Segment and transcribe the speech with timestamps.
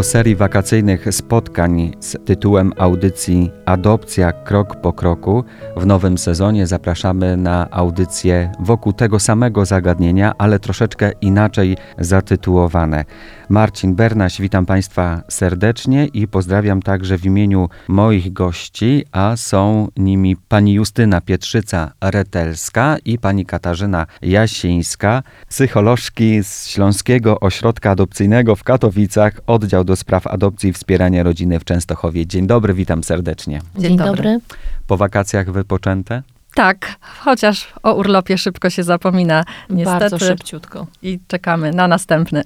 [0.00, 5.44] Po serii wakacyjnych spotkań z tytułem audycji Adopcja krok po kroku
[5.76, 13.04] w nowym sezonie zapraszamy na audycje wokół tego samego zagadnienia, ale troszeczkę inaczej zatytułowane.
[13.50, 20.36] Marcin Bernaś, witam Państwa serdecznie i pozdrawiam także w imieniu moich gości, a są nimi
[20.36, 29.84] pani Justyna Pietrzyca-Retelska i pani Katarzyna Jasińska, psycholożki z Śląskiego Ośrodka Adopcyjnego w Katowicach, oddział
[29.84, 32.26] do spraw adopcji i wspierania rodziny w Częstochowie.
[32.26, 33.60] Dzień dobry, witam serdecznie.
[33.78, 34.38] Dzień, dobry.
[34.86, 36.22] Po wakacjach wypoczęte?
[36.54, 40.00] Tak, chociaż o urlopie szybko się zapomina, niestety.
[40.00, 40.86] Bardzo szybciutko.
[41.02, 42.42] I czekamy na następny.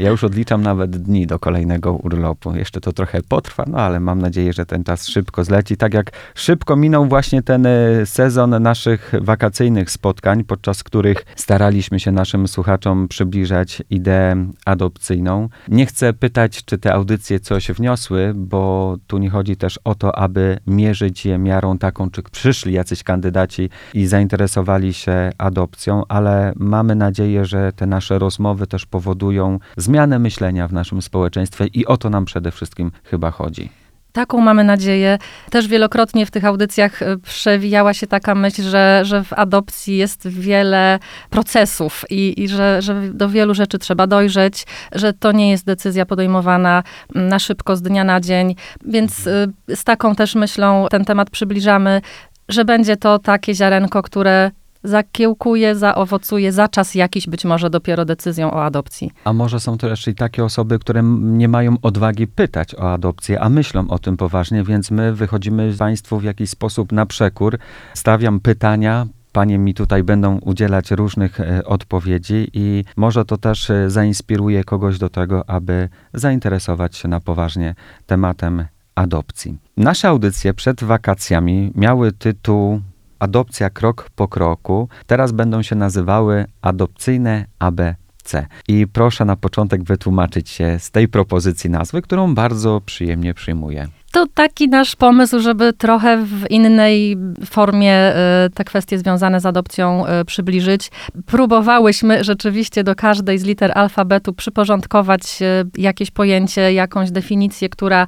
[0.00, 2.56] Ja już odliczam nawet dni do kolejnego urlopu.
[2.56, 5.76] Jeszcze to trochę potrwa, no ale mam nadzieję, że ten czas szybko zleci.
[5.76, 12.12] Tak jak szybko minął właśnie ten e, sezon naszych wakacyjnych spotkań, podczas których staraliśmy się
[12.12, 15.48] naszym słuchaczom przybliżać ideę adopcyjną.
[15.68, 20.18] Nie chcę pytać, czy te audycje coś wniosły, bo tu nie chodzi też o to,
[20.18, 26.94] aby mierzyć je miarą taką, czy przyszli jacyś kandydaci i zainteresowali się adopcją, ale mamy
[26.94, 29.58] nadzieję, że te nasze rozmowy też powodują
[29.90, 33.70] zmianę myślenia w naszym społeczeństwie i o to nam przede wszystkim chyba chodzi.
[34.12, 35.18] Taką mamy nadzieję.
[35.50, 40.28] Też wielokrotnie w tych audycjach e, przewijała się taka myśl, że, że w adopcji jest
[40.28, 40.98] wiele
[41.30, 46.06] procesów i, i że, że do wielu rzeczy trzeba dojrzeć, że to nie jest decyzja
[46.06, 46.82] podejmowana
[47.14, 48.54] na szybko z dnia na dzień.
[48.86, 52.00] Więc e, z taką też myślą ten temat przybliżamy,
[52.48, 54.50] że będzie to takie ziarenko, które
[54.82, 59.10] zakiełkuje, zaowocuje za czas jakiś być może dopiero decyzją o adopcji.
[59.24, 63.40] A może są to jeszcze i takie osoby, które nie mają odwagi pytać o adopcję,
[63.40, 67.58] a myślą o tym poważnie, więc my wychodzimy Państwu w jakiś sposób na przekór.
[67.94, 73.90] Stawiam pytania, Panie mi tutaj będą udzielać różnych e, odpowiedzi i może to też e,
[73.90, 77.74] zainspiruje kogoś do tego, aby zainteresować się na poważnie
[78.06, 78.64] tematem
[78.94, 79.58] adopcji.
[79.76, 82.80] Nasze audycje przed wakacjami miały tytuł
[83.20, 84.88] Adopcja krok po kroku.
[85.06, 88.46] Teraz będą się nazywały adopcyjne ABC.
[88.68, 93.88] I proszę na początek wytłumaczyć się z tej propozycji nazwy, którą bardzo przyjemnie przyjmuję.
[94.12, 97.16] To taki nasz pomysł, żeby trochę w innej
[97.46, 100.90] formie e, te kwestie związane z adopcją e, przybliżyć.
[101.26, 108.06] Próbowałyśmy rzeczywiście do każdej z liter alfabetu przyporządkować e, jakieś pojęcie, jakąś definicję, która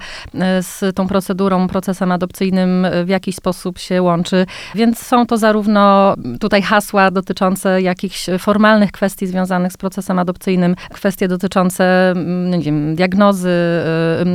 [0.60, 4.46] z tą procedurą, procesem adopcyjnym w jakiś sposób się łączy.
[4.74, 11.28] Więc są to zarówno tutaj hasła dotyczące jakichś formalnych kwestii związanych z procesem adopcyjnym, kwestie
[11.28, 12.14] dotyczące,
[12.50, 13.50] nie wiem, diagnozy,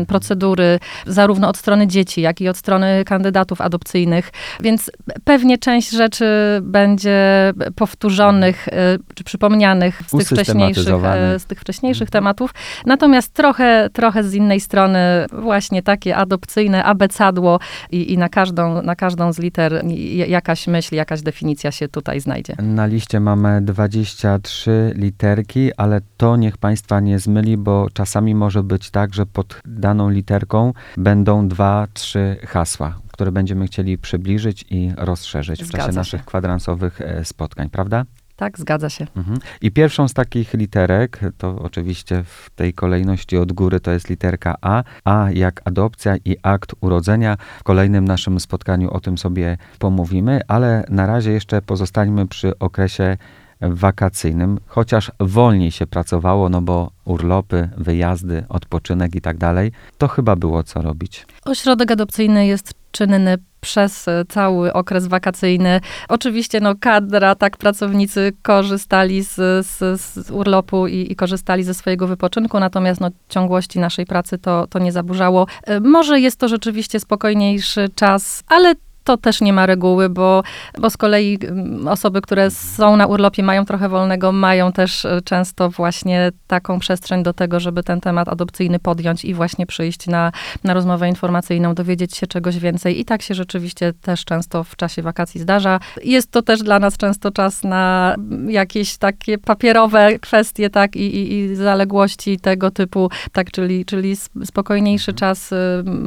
[0.08, 4.32] procedury, zarówno od od strony dzieci, jak i od strony kandydatów adopcyjnych.
[4.60, 4.92] Więc
[5.24, 6.26] pewnie część rzeczy
[6.62, 8.72] będzie powtórzonych e,
[9.16, 12.54] czy przypomnianych z tych wcześniejszych, e, z tych wcześniejszych tematów.
[12.86, 15.00] Natomiast trochę, trochę z innej strony
[15.32, 17.60] właśnie takie adopcyjne abecadło
[17.92, 19.84] i, i na, każdą, na każdą z liter
[20.28, 22.56] jakaś myśl, jakaś definicja się tutaj znajdzie.
[22.60, 28.92] Na liście mamy 23 literki, ale to niech Państwa nie zmyli, bo czasami może być
[28.92, 35.60] tak, że pod daną literką będą dwa, trzy hasła, które będziemy chcieli przybliżyć i rozszerzyć
[35.60, 35.96] Zgadza w czasie się.
[35.96, 38.06] naszych kwadransowych e, spotkań, prawda?
[38.36, 39.08] Tak, zgadza się.
[39.16, 39.40] Mhm.
[39.62, 44.56] I pierwszą z takich literek, to oczywiście w tej kolejności od góry to jest literka
[44.62, 44.84] A.
[45.06, 47.38] A jak adopcja i akt urodzenia.
[47.60, 53.18] W kolejnym naszym spotkaniu o tym sobie pomówimy, ale na razie jeszcze pozostańmy przy okresie
[53.62, 60.36] wakacyjnym, chociaż wolniej się pracowało, no bo urlopy, wyjazdy, odpoczynek i tak dalej, to chyba
[60.36, 61.26] było co robić.
[61.46, 65.82] Ośrodek adopcyjny jest czynny przez e, cały okres wakacyjny.
[66.10, 69.36] Oczywiście no, kadra, tak, pracownicy korzystali z,
[69.68, 74.68] z, z urlopu i, i, korzystali ze swojego wypoczynku, natomiast no, ciągłości naszej pracy to,
[74.68, 75.48] to nie zaburzało.
[75.64, 78.76] E, może jest to rzeczywiście spokojniejszy czas, ale
[79.08, 80.44] to też nie ma reguły, bo,
[80.80, 85.22] bo z kolei mm, osoby, które są na urlopie, mają trochę wolnego, mają też e,
[85.22, 90.32] często właśnie taką przestrzeń do tego, żeby ten temat adopcyjny podjąć i właśnie przyjść na,
[90.64, 93.00] na rozmowę informacyjną, dowiedzieć się czegoś więcej.
[93.00, 95.80] I tak się rzeczywiście też często w czasie wakacji zdarza.
[96.04, 98.16] Jest to też dla nas często czas na
[98.48, 104.16] jakieś takie papierowe kwestie, tak, i, i, i zaległości tego typu, tak, czyli, czyli
[104.46, 105.18] spokojniejszy mhm.
[105.20, 105.54] czas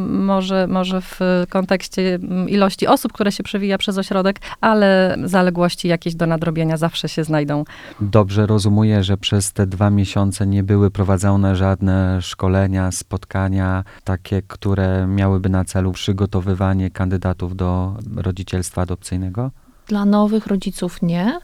[0.08, 6.26] może, może w kontekście ilości osób, które się przewija przez ośrodek, ale zaległości jakieś do
[6.26, 7.64] nadrobienia zawsze się znajdą.
[8.00, 15.06] Dobrze rozumuję, że przez te dwa miesiące nie były prowadzone żadne szkolenia, spotkania, takie, które
[15.06, 19.50] miałyby na celu przygotowywanie kandydatów do rodzicielstwa adopcyjnego?
[19.86, 21.40] Dla nowych rodziców nie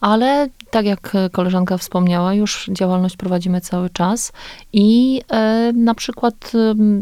[0.00, 4.32] ale tak jak koleżanka wspomniała, już działalność prowadzimy cały czas
[4.72, 6.52] i e, na przykład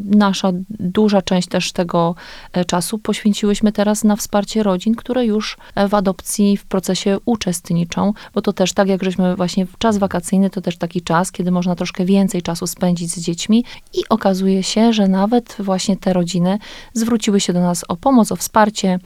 [0.04, 2.14] nasza duża część też tego
[2.52, 8.12] e, czasu poświęciłyśmy teraz na wsparcie rodzin, które już e, w adopcji w procesie uczestniczą,
[8.34, 11.50] bo to też tak jak żeśmy właśnie w czas wakacyjny, to też taki czas, kiedy
[11.50, 16.58] można troszkę więcej czasu spędzić z dziećmi i okazuje się, że nawet właśnie te rodziny
[16.92, 18.98] zwróciły się do nas o pomoc, o wsparcie,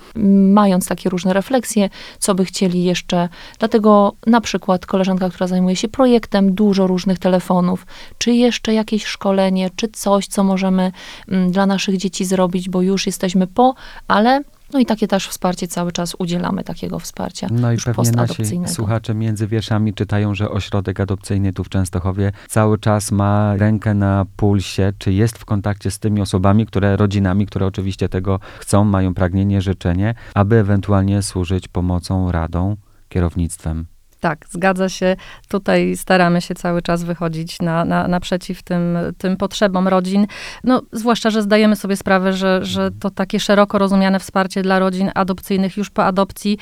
[0.53, 1.89] mając takie różne refleksje,
[2.19, 3.29] co by chcieli jeszcze.
[3.59, 3.82] Dlatego
[4.27, 7.87] na przykład koleżanka, która zajmuje się projektem, dużo różnych telefonów,
[8.19, 10.93] czy jeszcze jakieś szkolenie, czy coś, co możemy
[11.29, 13.75] mm, dla naszych dzieci zrobić, bo już jesteśmy po,
[14.09, 14.43] ale
[14.73, 17.47] no i takie też wsparcie cały czas udzielamy takiego wsparcia.
[17.51, 22.79] No i pewnie nasi słuchacze między wierszami czytają, że ośrodek adopcyjny tu w Częstochowie cały
[22.79, 27.67] czas ma rękę na pulsie, czy jest w kontakcie z tymi osobami, które, rodzinami, które
[27.67, 32.77] oczywiście tego chcą, mają pragnienie, życzenie, aby ewentualnie służyć pomocą, radą,
[33.13, 33.87] kierownictwem.
[34.23, 35.17] Tak, zgadza się.
[35.49, 40.27] Tutaj staramy się cały czas wychodzić na, na, naprzeciw tym, tym potrzebom rodzin.
[40.65, 45.11] No, zwłaszcza, że zdajemy sobie sprawę, że, że to takie szeroko rozumiane wsparcie dla rodzin
[45.15, 46.59] adopcyjnych już po adopcji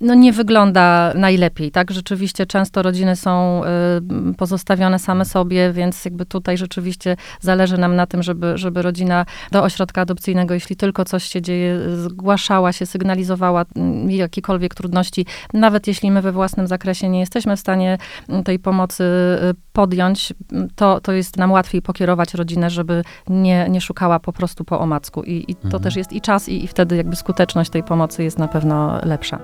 [0.00, 1.70] no, nie wygląda najlepiej.
[1.70, 7.96] Tak, rzeczywiście często rodziny są y, pozostawione same sobie, więc jakby tutaj rzeczywiście zależy nam
[7.96, 12.86] na tym, żeby, żeby rodzina do ośrodka adopcyjnego, jeśli tylko coś się dzieje, zgłaszała się,
[12.86, 17.98] sygnalizowała mm, jakiekolwiek trudności, nawet jeśli my we własnym zakresie nie jesteśmy w stanie
[18.28, 23.66] mm, tej pomocy y, podjąć, mm, to, to jest nam łatwiej pokierować rodzinę, żeby nie,
[23.70, 25.22] nie szukała po prostu po omacku.
[25.22, 25.82] I, i to Mhm.
[25.82, 29.38] też jest i czas, i, i wtedy jakby skuteczność tej pomocy jest na pewno lepsza.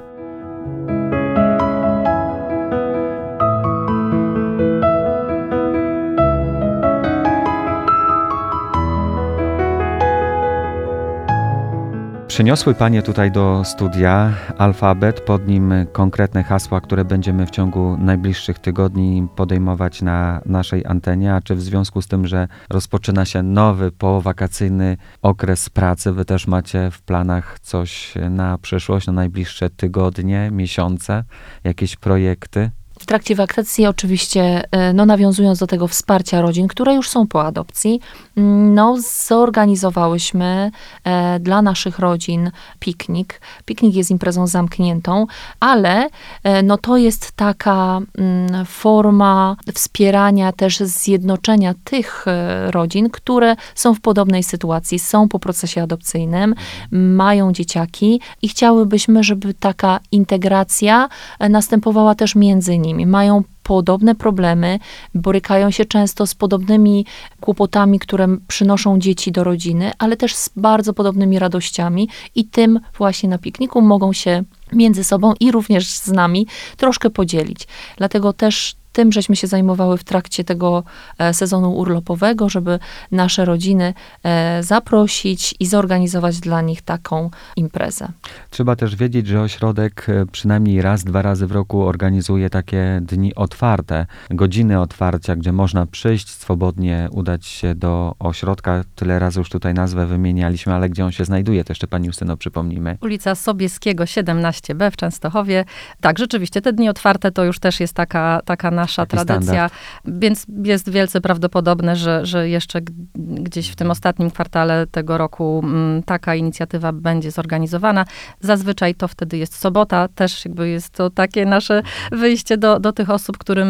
[12.41, 18.59] Przyniosły Panie tutaj do studia alfabet, pod nim konkretne hasła, które będziemy w ciągu najbliższych
[18.59, 21.35] tygodni podejmować na naszej antenie.
[21.35, 26.47] A czy w związku z tym, że rozpoczyna się nowy powakacyjny okres pracy, Wy też
[26.47, 31.25] macie w planach coś na przyszłość, na najbliższe tygodnie, miesiące,
[31.65, 32.71] jakieś projekty?
[33.01, 37.45] W trakcie wakacji oczywiście, e, no nawiązując do tego wsparcia rodzin, które już są po
[37.45, 38.01] adopcji,
[38.37, 40.71] mm, no zorganizowałyśmy
[41.05, 43.41] e, dla naszych rodzin piknik.
[43.65, 45.27] Piknik jest imprezą zamkniętą,
[45.61, 46.09] ale
[46.43, 52.27] e, no to jest taka mm, forma wspierania też zjednoczenia tych
[52.67, 56.55] rodzin, które są w podobnej sytuacji, są po procesie adopcyjnym,
[56.93, 61.09] mają dzieciaki i chciałybyśmy, żeby taka integracja
[61.51, 62.90] następowała też między nimi.
[62.95, 64.79] Mają podobne problemy,
[65.15, 67.07] borykają się często z podobnymi
[67.41, 73.29] kłopotami, które przynoszą dzieci do rodziny, ale też z bardzo podobnymi radościami i tym właśnie
[73.29, 76.47] na pikniku mogą się między sobą i również z nami
[76.77, 77.69] troszkę podzielić.
[77.97, 80.85] Dlatego też tym żeśmy się zajmowały w trakcie tego
[81.19, 82.79] e, sezonu urlopowego, żeby
[83.13, 83.95] nasze rodziny
[84.25, 88.09] e, zaprosić i zorganizować dla nich taką imprezę.
[88.51, 93.35] Trzeba też wiedzieć, że ośrodek e, przynajmniej raz, dwa razy w roku organizuje takie dni
[93.35, 98.85] otwarte, godziny otwarcia, gdzie można przyjść, swobodnie udać się do ośrodka.
[98.95, 102.37] Tyle razy już tutaj nazwę wymienialiśmy, ale gdzie on się znajduje, to jeszcze pani Justyno
[102.37, 102.99] przypomnijmy.
[103.01, 105.65] Ulica Sobieskiego 17b w Częstochowie.
[106.01, 109.71] Tak, rzeczywiście, te dni otwarte to już też jest taka, taka nasza Taki tradycja,
[110.05, 112.81] więc jest wielce prawdopodobne, że, że jeszcze
[113.15, 118.05] gdzieś w tym ostatnim kwartale tego roku mm, taka inicjatywa będzie zorganizowana.
[118.41, 121.83] Zazwyczaj to wtedy jest sobota, też jakby jest to takie nasze
[122.13, 123.69] wyjście do, do tych osób, którym,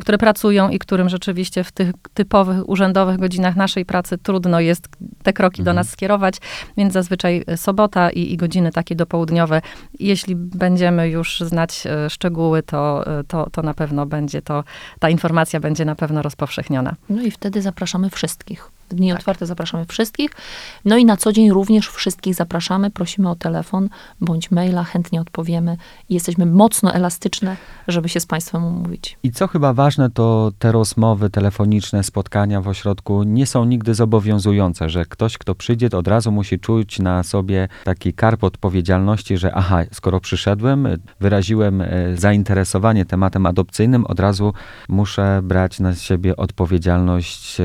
[0.00, 4.88] które pracują i którym rzeczywiście w tych typowych, urzędowych godzinach naszej pracy trudno jest
[5.22, 5.76] te kroki do Mhm.
[5.76, 6.34] nas skierować,
[6.76, 9.62] więc zazwyczaj e, sobota i, i godziny takie dopołudniowe.
[9.98, 14.49] Jeśli będziemy już znać e, szczegóły, to, e, to, to na pewno będzie to,
[14.98, 16.94] ta informacja będzie na pewno rozpowszechniona.
[17.08, 18.70] No i wtedy zapraszamy wszystkich.
[18.94, 20.30] Dni otwarte zapraszamy wszystkich.
[20.84, 22.90] No i na co dzień również wszystkich zapraszamy.
[22.90, 23.88] Prosimy o telefon
[24.20, 25.76] bądź maila, chętnie odpowiemy.
[26.10, 27.56] Jesteśmy mocno elastyczne,
[27.88, 29.18] żeby się z Państwem umówić.
[29.22, 34.88] I co chyba ważne, to te rozmowy telefoniczne, spotkania w ośrodku nie są nigdy zobowiązujące,
[34.88, 39.82] że ktoś, kto przyjdzie, od razu musi czuć na sobie taki karp odpowiedzialności, że aha,
[39.92, 40.88] skoro przyszedłem,
[41.20, 44.52] wyraziłem e, zainteresowanie tematem adopcyjnym, od razu
[44.88, 47.64] muszę brać na siebie odpowiedzialność e,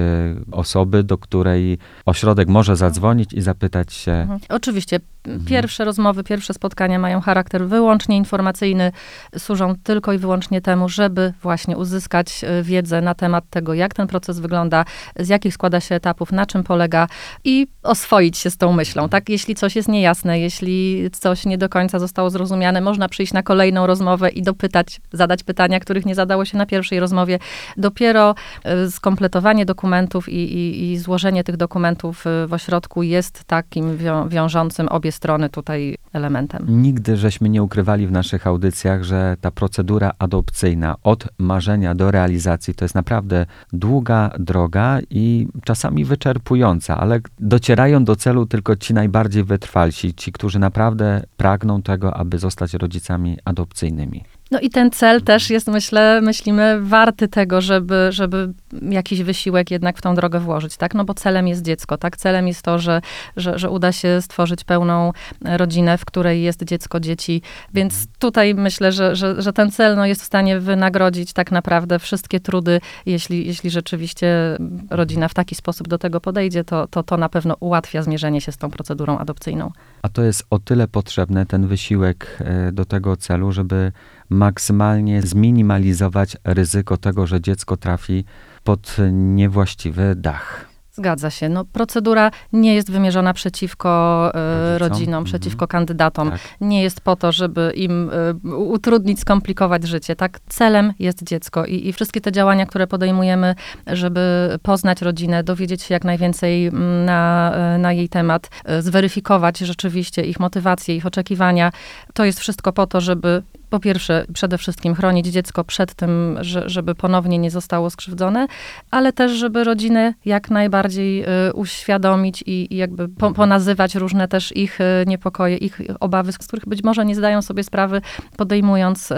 [0.52, 4.40] osoby, do do której ośrodek może zadzwonić i zapytać się, Mhm.
[4.50, 5.46] Oczywiście, Mhm.
[5.46, 8.92] pierwsze rozmowy, pierwsze spotkania mają charakter wyłącznie informacyjny,
[9.38, 14.08] służą tylko i wyłącznie temu, żeby właśnie uzyskać e, wiedzę na temat tego, jak ten
[14.08, 14.86] proces wygląda,
[15.20, 17.08] z jakich składa się etapów, na czym polega
[17.44, 19.10] i oswoić się z tą myślą.
[19.10, 23.44] Tak, jeśli coś jest niejasne, jeśli coś nie do końca zostało zrozumiane, można przyjść na
[23.44, 27.40] kolejną rozmowę i dopytać, zadać pytania, których nie zadało się na pierwszej rozmowie.
[27.78, 33.98] Dopiero e, skompletowanie dokumentów i, i, i złożenie tych dokumentów e, w ośrodku jest takim
[33.98, 36.66] wią, wiążącym obie strony tutaj elementem.
[36.68, 42.76] Nigdy żeśmy nie ukrywali w naszych audycjach, że ta procedura adopcyjna od marzenia do realizacji
[42.76, 49.44] to jest naprawdę długa droga i czasami wyczerpująca, ale docierają do celu tylko ci najbardziej
[49.44, 54.24] wytrwalsi, ci, którzy naprawdę pragną tego, aby zostać rodzicami adopcyjnymi.
[54.52, 59.98] No i ten cel też jest, myślę, myślimy, warty tego, żeby, żeby jakiś wysiłek jednak
[59.98, 60.96] w tą drogę włożyć, tak?
[60.96, 62.18] No bo celem jest dziecko, tak?
[62.18, 63.02] Celem jest to, że,
[63.38, 65.12] że, że uda się stworzyć pełną
[65.42, 67.42] rodzinę, w której jest dziecko, dzieci,
[67.74, 72.00] więc tutaj myślę, że, że, że ten cel no, jest w stanie wynagrodzić tak naprawdę
[72.00, 74.58] wszystkie trudy, jeśli, jeśli rzeczywiście
[74.90, 78.52] rodzina w taki sposób do tego podejdzie, to, to to na pewno ułatwia zmierzenie się
[78.52, 79.72] z tą procedurą adopcyjną.
[80.02, 83.92] A to jest o tyle potrzebne, ten wysiłek e, do tego celu, żeby
[84.30, 88.26] maksymalnie zminimalizować ryzyko tego, że dziecko trafi
[88.64, 90.66] pod niewłaściwy dach.
[90.92, 91.50] Zgadza się.
[91.50, 94.90] No, procedura nie jest wymierzona przeciwko e, Rodzicom.
[94.90, 95.26] rodzinom, Mhm.
[95.26, 96.32] przeciwko kandydatom.
[96.32, 96.40] Tak.
[96.62, 98.12] Nie jest po to, żeby im
[98.46, 100.16] e, utrudnić, skomplikować życie.
[100.16, 103.56] Tak, celem jest dziecko i, i wszystkie te działania, które podejmujemy,
[103.88, 110.22] żeby poznać rodzinę, dowiedzieć się jak najwięcej mm, na, e, na jej temat, zweryfikować rzeczywiście
[110.22, 111.72] ich motywacje, ich oczekiwania,
[112.14, 116.70] to jest wszystko po to, żeby po pierwsze, przede wszystkim chronić dziecko przed tym, że,
[116.70, 118.48] żeby ponownie nie zostało skrzywdzone,
[118.92, 124.56] ale też, żeby rodzinę jak najbardziej y, uświadomić i, i jakby po, ponazywać różne też
[124.56, 128.02] ich y, niepokoje, ich obawy, z których być może nie zdają sobie sprawy,
[128.38, 129.14] podejmując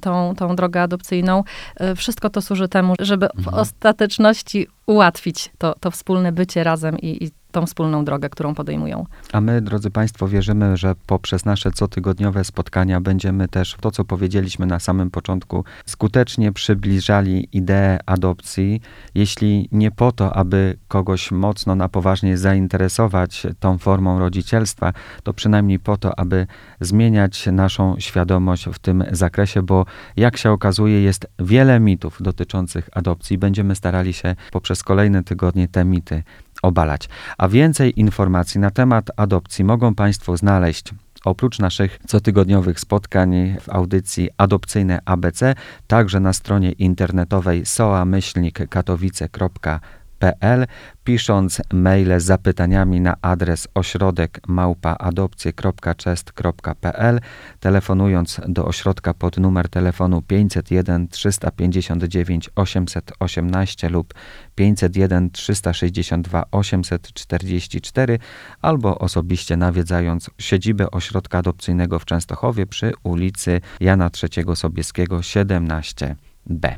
[0.00, 1.44] tą, tą drogę adopcyjną.
[1.80, 3.62] Y, wszystko to służy temu, żeby w Mhm.
[3.62, 9.06] ostateczności ułatwić to, to wspólne bycie razem i, i tą wspólną drogę, którą podejmują.
[9.32, 14.66] A my, drodzy Państwo, wierzymy, że poprzez nasze cotygodniowe spotkania będziemy też to, co powiedzieliśmy
[14.66, 18.80] na samym początku, skutecznie przybliżali ideę adopcji.
[19.14, 25.78] Jeśli nie po to, aby kogoś mocno na poważnie zainteresować tą formą rodzicielstwa, to przynajmniej
[25.78, 26.46] po to, aby
[26.80, 29.84] zmieniać naszą świadomość w tym zakresie, bo
[30.16, 33.38] jak się okazuje, jest wiele mitów dotyczących adopcji.
[33.38, 36.22] Będziemy starali się poprzez kolejne tygodnie te mity
[36.62, 37.08] obalać.
[37.38, 40.92] A więcej informacji na temat adopcji mogą Państwo znaleźć
[41.24, 45.54] oprócz naszych cotygodniowych spotkań w audycji Adopcyjne ABC,
[45.86, 47.66] także na stronie internetowej
[51.04, 57.20] pisząc maile z zapytaniami na adres ośrodek małpaadopcje.chest.pl,
[57.60, 64.14] telefonując do ośrodka pod numer telefonu 501 359 818 lub
[64.54, 68.18] 501 362 844
[68.62, 75.22] albo osobiście nawiedzając siedzibę ośrodka adopcyjnego w Częstochowie przy ulicy Jana III Sobieskiego
[76.46, 76.74] 17b.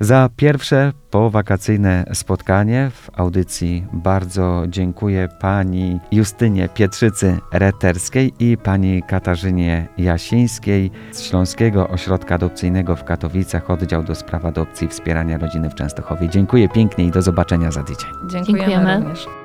[0.00, 10.90] Za pierwsze powakacyjne spotkanie w audycji bardzo dziękuję pani Justynie Pietrzycy-Reterskiej i pani Katarzynie Jasińskiej
[11.12, 16.28] z Śląskiego Ośrodka Adopcyjnego w Katowicach, oddział do spraw adopcji i wspierania rodziny w Częstochowie.
[16.28, 18.10] Dziękuję pięknie i do zobaczenia za tydzień.
[18.30, 18.96] Dziękujemy, Dziękujemy.
[18.96, 19.41] również.